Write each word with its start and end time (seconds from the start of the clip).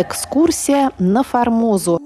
экскурсия 0.00 0.92
на 0.98 1.22
Формозу. 1.22 1.98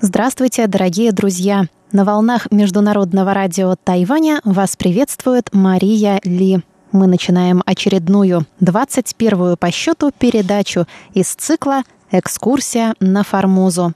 Здравствуйте, 0.00 0.66
дорогие 0.66 1.12
друзья! 1.12 1.66
На 1.92 2.04
волнах 2.04 2.48
Международного 2.50 3.34
радио 3.34 3.76
Тайваня 3.76 4.40
вас 4.44 4.76
приветствует 4.76 5.50
Мария 5.52 6.20
Ли. 6.24 6.62
Мы 6.92 7.06
начинаем 7.06 7.62
очередную, 7.66 8.46
21-ю 8.60 9.56
по 9.58 9.70
счету 9.70 10.10
передачу 10.10 10.86
из 11.12 11.34
цикла 11.34 11.82
«Экскурсия 12.10 12.94
на 13.00 13.22
Формозу». 13.22 13.92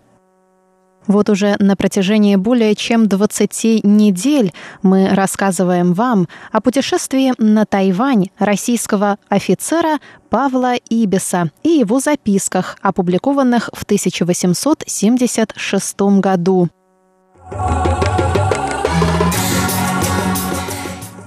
Вот 1.07 1.31
уже 1.31 1.57
на 1.59 1.77
протяжении 1.77 2.37
более 2.37 2.75
чем 2.75 3.09
20 3.09 3.85
недель 3.85 4.53
мы 4.83 5.09
рассказываем 5.09 5.95
вам 5.95 6.29
о 6.51 6.61
путешествии 6.61 7.33
на 7.39 7.65
Тайвань 7.65 8.27
российского 8.39 9.17
офицера 9.29 10.01
Павла 10.31 10.75
Ибиса 10.75 11.53
и 11.63 11.69
его 11.69 12.01
записках, 12.01 12.77
опубликованных 12.83 13.71
в 13.73 13.85
1876 13.85 16.01
году. 16.21 16.69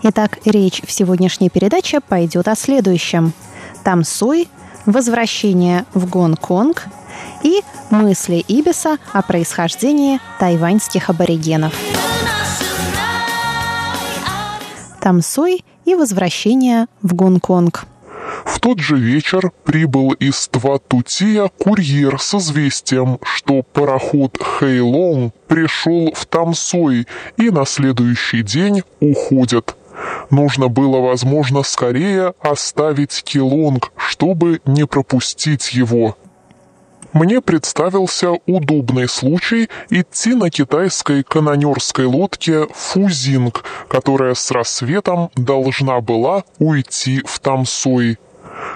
Итак, 0.02 0.40
речь 0.46 0.82
в 0.86 0.92
сегодняшней 0.92 1.50
передаче 1.50 2.00
пойдет 2.00 2.48
о 2.48 2.56
следующем. 2.56 3.34
Тамсуй, 3.84 4.48
возвращение 4.86 5.84
в 5.94 6.10
Гонконг 6.10 6.86
и 7.44 7.62
мысли 7.90 8.44
Ибиса 8.48 8.98
о 9.14 9.22
происхождении 9.22 10.20
тайваньских 10.40 11.10
аборигенов. 11.10 11.74
Тамсой 15.00 15.64
и 15.86 15.96
возвращение 15.96 16.88
в 17.02 17.14
Гонконг. 17.14 17.86
В 18.46 18.60
тот 18.60 18.80
же 18.80 18.98
вечер 18.98 19.52
прибыл 19.64 20.12
из 20.12 20.48
Тватутия 20.50 21.50
курьер 21.58 22.20
с 22.20 22.36
известием, 22.36 23.20
что 23.22 23.64
пароход 23.64 24.38
Хэйлонг 24.42 25.34
пришел 25.48 26.12
в 26.14 26.26
Тамсой 26.26 27.08
и 27.38 27.50
на 27.50 27.66
следующий 27.66 28.44
день 28.44 28.84
уходит. 29.00 29.76
Нужно 30.30 30.68
было, 30.68 31.00
возможно, 31.00 31.64
скорее 31.64 32.34
оставить 32.42 33.24
Килонг, 33.24 33.92
чтобы 33.98 34.62
не 34.66 34.86
пропустить 34.86 35.74
его 35.74 36.18
мне 37.14 37.42
представился 37.42 38.34
удобный 38.46 39.08
случай 39.08 39.70
идти 39.90 40.36
на 40.36 40.50
китайской 40.50 41.24
канонерской 41.24 42.06
лодке 42.06 42.68
«Фузинг», 42.74 43.64
которая 43.88 44.36
с 44.36 44.52
рассветом 44.52 45.32
должна 45.36 46.02
была 46.02 46.44
уйти 46.60 47.22
в 47.26 47.40
Тамсой. 47.40 48.18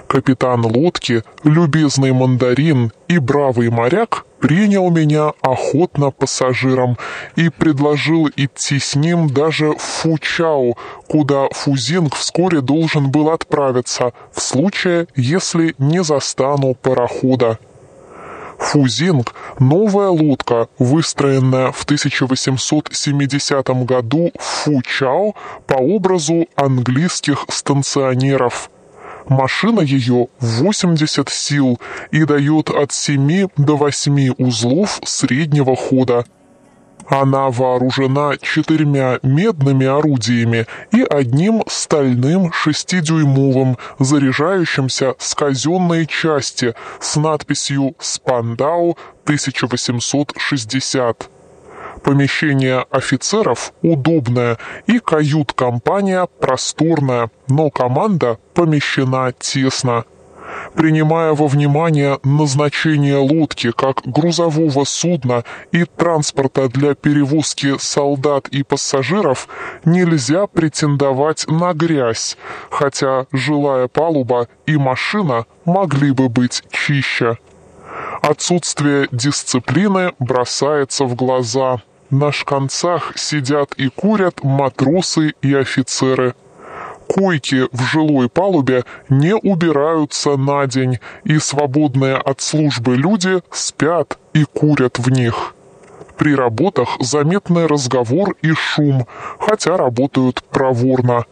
Капитан 0.07 0.65
лодки, 0.65 1.23
любезный 1.43 2.11
мандарин 2.11 2.91
и 3.07 3.17
бравый 3.17 3.69
моряк 3.69 4.25
принял 4.39 4.89
меня 4.89 5.33
охотно 5.41 6.11
пассажиром 6.11 6.97
и 7.35 7.49
предложил 7.49 8.29
идти 8.35 8.79
с 8.79 8.95
ним 8.95 9.29
даже 9.29 9.71
в 9.71 9.81
Фучао, 9.81 10.75
куда 11.07 11.47
Фузинг 11.51 12.15
вскоре 12.15 12.61
должен 12.61 13.11
был 13.11 13.29
отправиться, 13.29 14.13
в 14.31 14.41
случае, 14.41 15.07
если 15.15 15.75
не 15.77 16.03
застану 16.03 16.73
парохода. 16.75 17.59
Фузинг– 18.63 19.35
новая 19.59 20.07
лодка, 20.07 20.67
выстроенная 20.79 21.71
в 21.71 21.83
1870 21.83 23.67
году 23.85 24.31
в 24.39 24.43
Фучао 24.43 25.35
по 25.67 25.75
образу 25.75 26.47
английских 26.55 27.45
станционеров. 27.49 28.69
Машина 29.27 29.81
ее 29.81 30.27
80 30.39 31.29
сил 31.29 31.79
и 32.11 32.23
дает 32.23 32.69
от 32.69 32.91
7 32.93 33.49
до 33.57 33.75
8 33.75 34.33
узлов 34.37 34.99
среднего 35.03 35.75
хода– 35.75 36.25
она 37.07 37.49
вооружена 37.49 38.33
четырьмя 38.41 39.19
медными 39.23 39.85
орудиями 39.85 40.65
и 40.91 41.03
одним 41.03 41.63
стальным 41.67 42.51
шестидюймовым, 42.51 43.77
заряжающимся 43.99 45.15
с 45.17 45.33
казенной 45.35 46.07
части 46.07 46.75
с 46.99 47.15
надписью 47.15 47.95
«Спандау 47.99 48.97
1860». 49.25 51.29
Помещение 52.03 52.85
офицеров 52.89 53.71
удобное 53.81 54.57
и 54.87 54.99
кают-компания 54.99 56.27
просторная, 56.39 57.29
но 57.47 57.69
команда 57.69 58.39
помещена 58.53 59.33
тесно 59.39 60.03
принимая 60.73 61.33
во 61.33 61.47
внимание 61.47 62.19
назначение 62.23 63.17
лодки 63.17 63.71
как 63.71 64.01
грузового 64.05 64.83
судна 64.83 65.43
и 65.71 65.85
транспорта 65.85 66.69
для 66.69 66.95
перевозки 66.95 67.77
солдат 67.79 68.47
и 68.49 68.63
пассажиров, 68.63 69.47
нельзя 69.85 70.47
претендовать 70.47 71.45
на 71.47 71.73
грязь, 71.73 72.37
хотя 72.69 73.25
жилая 73.31 73.87
палуба 73.87 74.47
и 74.65 74.77
машина 74.77 75.45
могли 75.65 76.11
бы 76.11 76.29
быть 76.29 76.63
чище. 76.71 77.37
Отсутствие 78.21 79.07
дисциплины 79.11 80.13
бросается 80.19 81.05
в 81.05 81.15
глаза. 81.15 81.81
На 82.09 82.31
шканцах 82.31 83.13
сидят 83.15 83.73
и 83.73 83.89
курят 83.89 84.43
матросы 84.43 85.33
и 85.41 85.53
офицеры– 85.53 86.35
койки 87.13 87.67
в 87.71 87.83
жилой 87.83 88.27
палубе 88.27 88.85
не 89.09 89.35
убираются 89.35 90.35
на 90.35 90.65
день, 90.65 90.99
и 91.23 91.37
свободные 91.37 92.15
от 92.15 92.41
службы 92.41 92.95
люди 92.95 93.41
спят 93.51 94.17
и 94.33 94.45
курят 94.45 94.97
в 94.97 95.11
них. 95.11 95.53
При 96.17 96.35
работах 96.35 96.89
заметный 96.99 97.67
разговор 97.67 98.35
и 98.41 98.53
шум, 98.53 99.05
хотя 99.39 99.77
работают 99.77 100.43
проворно. 100.43 101.25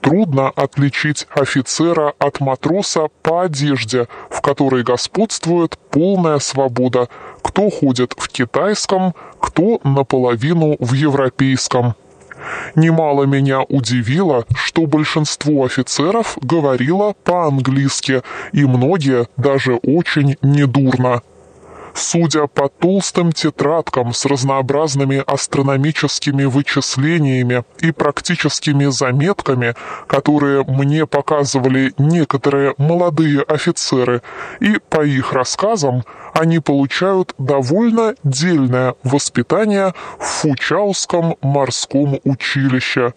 Трудно 0.00 0.50
отличить 0.50 1.26
офицера 1.30 2.12
от 2.18 2.40
матроса 2.40 3.08
по 3.22 3.42
одежде, 3.42 4.08
в 4.28 4.42
которой 4.42 4.82
господствует 4.82 5.78
полная 5.90 6.38
свобода, 6.38 7.08
кто 7.42 7.70
ходит 7.70 8.14
в 8.16 8.28
китайском, 8.28 9.14
кто 9.40 9.80
наполовину 9.84 10.76
в 10.78 10.92
европейском. 10.92 11.94
Немало 12.74 13.24
меня 13.24 13.62
удивило, 13.62 14.44
что 14.54 14.86
большинство 14.86 15.64
офицеров 15.64 16.36
говорило 16.40 17.14
по-английски, 17.24 18.22
и 18.52 18.64
многие 18.64 19.26
даже 19.36 19.74
очень 19.76 20.36
недурно. 20.42 21.22
Судя 21.94 22.48
по 22.48 22.68
толстым 22.68 23.32
тетрадкам 23.32 24.12
с 24.12 24.24
разнообразными 24.24 25.22
астрономическими 25.24 26.44
вычислениями 26.44 27.64
и 27.78 27.92
практическими 27.92 28.86
заметками, 28.86 29.76
которые 30.08 30.64
мне 30.64 31.06
показывали 31.06 31.94
некоторые 31.96 32.74
молодые 32.78 33.42
офицеры, 33.42 34.22
и 34.58 34.78
по 34.90 35.04
их 35.04 35.32
рассказам, 35.32 36.02
они 36.34 36.58
получают 36.58 37.32
довольно 37.38 38.16
дельное 38.24 38.96
воспитание 39.04 39.94
в 40.18 40.24
Фучауском 40.24 41.36
морском 41.42 42.18
училище. 42.24 43.14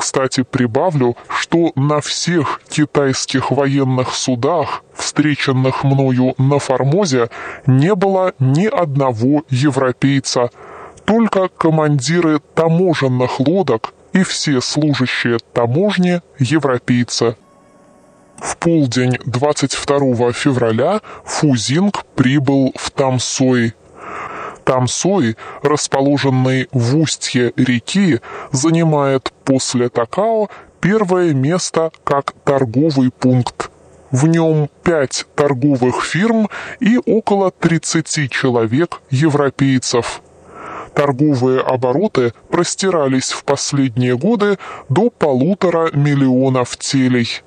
Кстати, 0.00 0.44
прибавлю, 0.44 1.14
что 1.28 1.72
на 1.76 2.00
всех 2.00 2.62
китайских 2.70 3.50
военных 3.50 4.14
судах, 4.14 4.82
встреченных 4.94 5.84
мною 5.84 6.32
на 6.38 6.58
Формозе, 6.58 7.28
не 7.66 7.94
было 7.94 8.32
ни 8.38 8.64
одного 8.64 9.44
европейца, 9.50 10.48
только 11.04 11.48
командиры 11.48 12.40
таможенных 12.54 13.40
лодок 13.40 13.92
и 14.14 14.22
все 14.22 14.62
служащие 14.62 15.36
таможни 15.52 16.22
европейцы. 16.38 17.36
В 18.38 18.56
полдень 18.56 19.18
22 19.26 20.32
февраля 20.32 21.02
Фузинг 21.26 22.06
прибыл 22.14 22.72
в 22.74 22.90
Тамсой, 22.90 23.74
Тамсой, 24.70 25.36
расположенный 25.62 26.68
в 26.70 26.96
устье 26.96 27.52
реки, 27.56 28.20
занимает 28.52 29.32
после 29.44 29.88
Такао 29.88 30.48
первое 30.80 31.34
место 31.34 31.90
как 32.04 32.34
торговый 32.44 33.10
пункт. 33.10 33.68
В 34.12 34.28
нем 34.28 34.70
пять 34.84 35.26
торговых 35.34 36.04
фирм 36.04 36.48
и 36.78 37.00
около 37.04 37.50
30 37.50 38.30
человек 38.30 39.02
европейцев. 39.10 40.22
Торговые 40.94 41.62
обороты 41.62 42.32
простирались 42.48 43.32
в 43.32 43.42
последние 43.42 44.16
годы 44.16 44.56
до 44.88 45.10
полутора 45.10 45.90
миллионов 45.92 46.76
телей. 46.76 47.42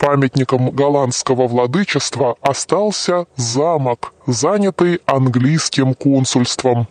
Памятником 0.00 0.70
голландского 0.70 1.46
владычества 1.46 2.36
остался 2.40 3.26
замок, 3.36 4.14
занятый 4.26 5.02
английским 5.04 5.92
консульством. 5.92 6.88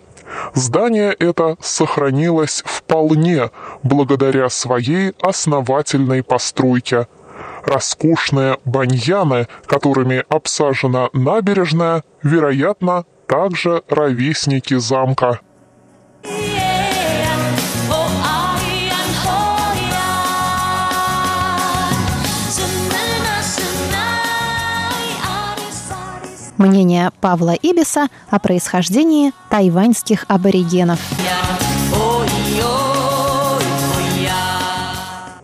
Здание 0.54 1.14
это 1.14 1.58
сохранилось 1.60 2.62
вполне 2.64 3.50
благодаря 3.82 4.48
своей 4.50 5.14
основательной 5.24 6.22
постройке. 6.22 7.08
Роскошные 7.64 8.60
баньяны, 8.64 9.48
которыми 9.66 10.24
обсажена 10.30 11.10
набережная, 11.12 12.04
вероятно, 12.22 13.06
также 13.26 13.82
ровесники 13.90 14.78
замка. 14.78 15.40
Мнение 26.60 27.12
Павла 27.22 27.54
Ибиса 27.54 28.10
о 28.30 28.38
происхождении 28.38 29.32
тайваньских 29.50 30.26
аборигенов. 30.28 31.00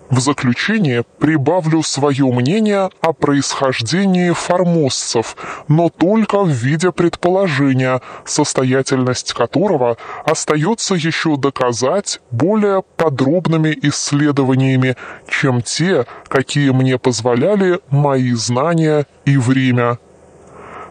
В 0.10 0.20
заключение 0.20 1.04
прибавлю 1.20 1.84
свое 1.84 2.26
мнение 2.26 2.90
о 3.00 3.14
происхождении 3.14 4.32
формосцев, 4.32 5.38
но 5.70 5.88
только 5.88 6.44
в 6.44 6.50
виде 6.50 6.92
предположения, 6.92 8.02
состоятельность 8.26 9.32
которого 9.32 9.96
остается 10.26 10.96
еще 10.96 11.38
доказать 11.38 12.20
более 12.30 12.84
подробными 12.98 13.78
исследованиями, 13.84 14.98
чем 15.30 15.62
те, 15.62 16.06
какие 16.28 16.72
мне 16.72 16.98
позволяли 16.98 17.80
мои 17.90 18.34
знания 18.34 19.08
и 19.24 19.38
время. 19.38 19.98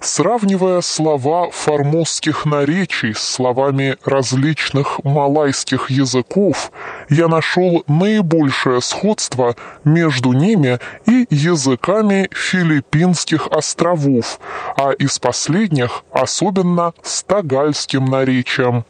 Сравнивая 0.04 0.82
слова 0.82 1.50
формозских 1.50 2.44
наречий 2.44 3.14
с 3.14 3.20
словами 3.20 3.96
различных 4.04 5.02
малайских 5.02 5.88
языков, 5.88 6.70
я 7.08 7.26
нашел 7.26 7.84
наибольшее 7.88 8.82
сходство 8.82 9.56
между 9.82 10.34
ними 10.34 10.78
и 11.06 11.26
языками 11.30 12.28
филиппинских 12.32 13.46
островов, 13.46 14.40
а 14.76 14.90
из 14.90 15.18
последних 15.18 16.04
особенно 16.12 16.92
с 17.02 17.22
тагальским 17.22 18.04
наречием. 18.04 18.84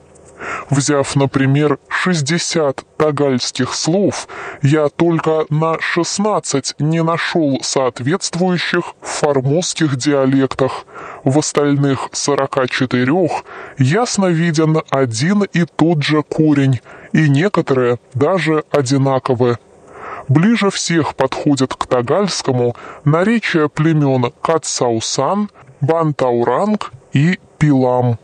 Взяв, 0.71 1.17
например, 1.17 1.79
60 1.89 2.85
тагальских 2.97 3.75
слов, 3.75 4.29
я 4.63 4.89
только 4.89 5.45
на 5.51 5.79
16 5.81 6.75
не 6.79 7.03
нашел 7.03 7.59
соответствующих 7.63 8.95
в 9.01 9.07
формозских 9.07 9.97
диалектах. 9.97 10.85
В 11.25 11.39
остальных 11.39 12.09
44 12.13 13.31
ясно 13.79 14.27
виден 14.27 14.83
один 14.91 15.43
и 15.45 15.65
тот 15.65 16.03
же 16.03 16.23
корень, 16.23 16.81
и 17.13 17.29
некоторые 17.29 17.99
даже 18.15 18.65
одинаковы. 18.71 19.59
Ближе 20.29 20.71
всех 20.71 21.15
подходят 21.15 21.75
к 21.75 21.87
тагальскому 21.87 22.75
наречия 23.05 23.69
племен 23.69 24.33
Кацаусан, 24.43 25.51
Бантауранг 25.81 26.93
и 27.13 27.39
Пилам. 27.59 28.19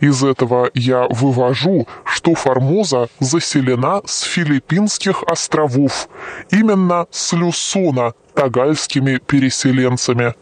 Из 0.00 0.22
этого 0.22 0.70
я 0.74 1.06
вывожу, 1.08 1.86
что 2.04 2.34
Формоза 2.34 3.08
заселена 3.20 4.02
с 4.04 4.22
филиппинских 4.22 5.22
островов, 5.24 6.08
именно 6.50 7.06
с 7.10 7.32
Люсона, 7.32 8.14
тагальскими 8.34 9.18
переселенцами. 9.18 10.34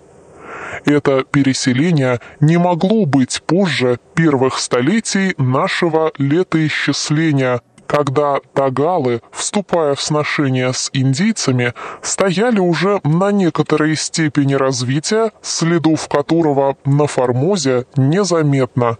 Это 0.84 1.24
переселение 1.24 2.20
не 2.40 2.56
могло 2.56 3.04
быть 3.04 3.42
позже 3.46 3.98
первых 4.14 4.58
столетий 4.58 5.34
нашего 5.36 6.12
летоисчисления, 6.16 7.60
когда 7.86 8.40
тагалы, 8.54 9.20
вступая 9.30 9.94
в 9.94 10.00
сношение 10.00 10.72
с 10.72 10.88
индийцами, 10.94 11.74
стояли 12.00 12.58
уже 12.58 13.00
на 13.04 13.30
некоторой 13.32 13.96
степени 13.96 14.54
развития, 14.54 15.32
следов 15.42 16.08
которого 16.08 16.76
на 16.86 17.06
Формозе 17.06 17.84
незаметно. 17.96 18.96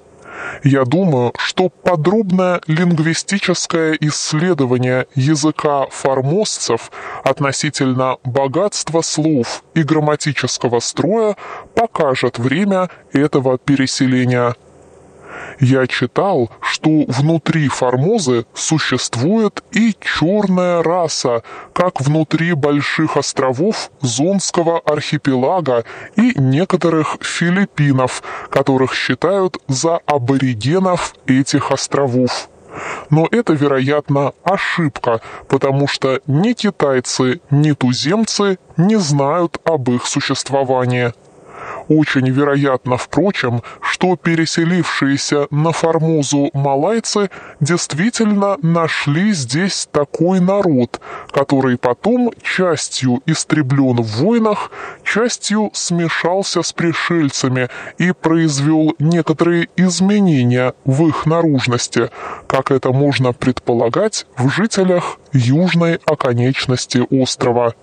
Я 0.64 0.84
думаю, 0.84 1.32
что 1.38 1.68
подробное 1.68 2.60
лингвистическое 2.66 3.96
исследование 4.00 5.06
языка 5.14 5.86
формозцев 5.90 6.90
относительно 7.24 8.16
богатства 8.24 9.00
слов 9.02 9.64
и 9.74 9.82
грамматического 9.82 10.80
строя 10.80 11.36
покажет 11.74 12.38
время 12.38 12.90
этого 13.12 13.58
переселения. 13.58 14.54
Я 15.60 15.86
читал, 15.86 16.50
что 16.60 17.04
внутри 17.08 17.68
Формозы 17.68 18.46
существует 18.54 19.62
и 19.72 19.94
черная 20.00 20.82
раса, 20.82 21.42
как 21.72 22.00
внутри 22.00 22.52
больших 22.54 23.16
островов 23.16 23.90
Зонского 24.00 24.80
архипелага 24.80 25.84
и 26.16 26.32
некоторых 26.38 27.18
Филиппинов, 27.20 28.22
которых 28.50 28.94
считают 28.94 29.58
за 29.68 29.98
аборигенов 30.06 31.14
этих 31.26 31.70
островов. 31.70 32.48
Но 33.10 33.28
это, 33.30 33.52
вероятно, 33.52 34.32
ошибка, 34.42 35.20
потому 35.48 35.86
что 35.86 36.20
ни 36.26 36.54
китайцы, 36.54 37.40
ни 37.50 37.72
туземцы 37.72 38.58
не 38.76 38.96
знают 38.96 39.58
об 39.64 39.90
их 39.90 40.06
существовании. 40.06 41.12
Очень 41.88 42.28
вероятно, 42.30 42.96
впрочем, 42.96 43.62
что 43.80 44.16
переселившиеся 44.16 45.46
на 45.50 45.72
Формозу 45.72 46.50
малайцы 46.54 47.30
действительно 47.60 48.56
нашли 48.62 49.32
здесь 49.32 49.88
такой 49.90 50.40
народ, 50.40 51.00
который 51.30 51.76
потом 51.76 52.32
частью 52.42 53.22
истреблен 53.26 54.02
в 54.02 54.20
войнах, 54.20 54.70
частью 55.04 55.70
смешался 55.72 56.62
с 56.62 56.72
пришельцами 56.72 57.68
и 57.98 58.12
произвел 58.12 58.94
некоторые 58.98 59.68
изменения 59.76 60.74
в 60.84 61.06
их 61.06 61.26
наружности, 61.26 62.10
как 62.46 62.70
это 62.70 62.92
можно 62.92 63.32
предполагать 63.32 64.26
в 64.36 64.48
жителях 64.48 65.18
южной 65.32 66.00
оконечности 66.06 67.04
острова. 67.10 67.74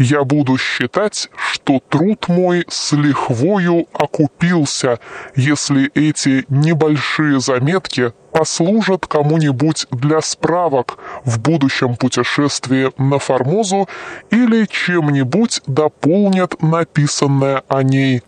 Я 0.00 0.24
буду 0.24 0.56
считать, 0.56 1.28
что 1.36 1.78
труд 1.78 2.28
мой 2.28 2.64
с 2.68 2.92
лихвою 2.92 3.86
окупился, 3.92 4.98
если 5.36 5.90
эти 5.94 6.46
небольшие 6.48 7.38
заметки 7.38 8.14
послужат 8.32 9.06
кому-нибудь 9.06 9.86
для 9.90 10.22
справок 10.22 10.96
в 11.24 11.38
будущем 11.38 11.96
путешествии 11.96 12.90
на 12.96 13.18
Формозу 13.18 13.90
или 14.30 14.64
чем-нибудь 14.64 15.60
дополнят 15.66 16.62
написанное 16.62 17.62
о 17.68 17.82
ней. 17.82 18.22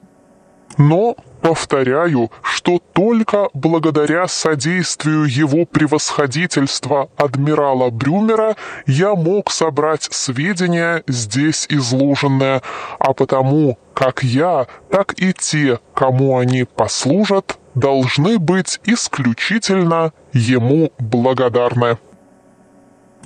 Но 0.77 1.17
Повторяю, 1.43 2.31
что 2.43 2.79
только 2.93 3.49
благодаря 3.53 4.29
содействию 4.29 5.25
его 5.25 5.67
превосходительства 5.67 7.11
адмирала 7.17 7.91
Брюмера 7.91 8.55
я 8.87 9.17
мог 9.17 9.51
собрать 9.51 10.07
сведения 10.13 11.03
здесь 11.09 11.67
изложенные, 11.69 12.63
а 13.01 13.13
потому 13.13 13.77
как 13.93 14.23
я, 14.23 14.69
так 14.89 15.21
и 15.21 15.33
те, 15.33 15.81
кому 15.95 16.39
они 16.39 16.63
послужат, 16.63 17.59
должны 17.75 18.39
быть 18.39 18.79
исключительно 18.85 20.13
ему 20.33 20.93
благодарны. 21.01 21.99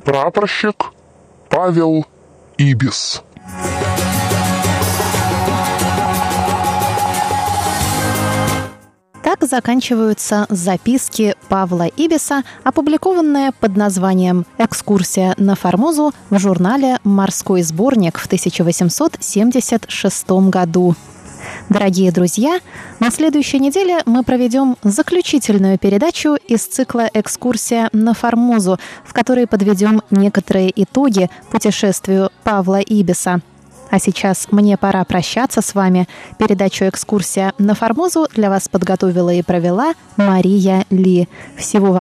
Прапорщик 0.05 0.87
Павел 1.51 2.07
Ибис 2.57 3.23
Заканчиваются 9.47 10.47
записки 10.49 11.37
Павла 11.49 11.85
Ибиса, 11.85 12.43
опубликованные 12.65 13.53
под 13.53 13.77
названием 13.77 14.45
«Экскурсия 14.59 15.37
на 15.39 15.55
Формозу» 15.55 16.13
в 16.31 16.39
журнале 16.41 16.99
«Морской 17.05 17.63
сборник» 17.63 18.19
в 18.19 18.27
1876 18.27 20.31
году. 20.51 20.97
Дорогие 21.69 22.11
друзья, 22.11 22.59
на 22.99 23.13
следующей 23.13 23.61
неделе 23.61 24.01
мы 24.05 24.25
проведем 24.25 24.77
заключительную 24.83 25.79
передачу 25.79 26.37
из 26.49 26.67
цикла 26.67 27.09
«Экскурсия 27.15 27.89
на 27.93 28.15
Формозу», 28.15 28.81
в 29.05 29.13
которой 29.13 29.47
подведем 29.47 30.03
некоторые 30.11 30.73
итоги 30.75 31.31
путешествию 31.51 32.31
Павла 32.43 32.81
Ибиса– 32.81 33.43
а 33.91 33.99
сейчас 33.99 34.49
мне 34.51 34.77
пора 34.77 35.05
прощаться 35.05 35.63
с 35.63 35.75
вами. 35.75 36.09
Передачу 36.39 36.85
«Экскурсия 36.85 37.53
на 37.59 37.75
Формозу» 37.75 38.27
для 38.35 38.51
вас 38.51 38.69
подготовила 38.69 39.33
и 39.33 39.43
провела 39.43 39.95
Мария 40.17 40.85
Ли. 40.91 41.29
Всего 41.57 41.93